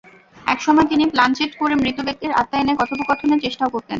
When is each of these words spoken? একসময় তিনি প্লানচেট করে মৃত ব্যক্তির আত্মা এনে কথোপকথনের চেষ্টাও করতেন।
একসময় 0.45 0.87
তিনি 0.91 1.03
প্লানচেট 1.13 1.51
করে 1.55 1.73
মৃত 1.75 1.97
ব্যক্তির 2.07 2.37
আত্মা 2.41 2.57
এনে 2.59 2.73
কথোপকথনের 2.79 3.43
চেষ্টাও 3.45 3.73
করতেন। 3.73 3.89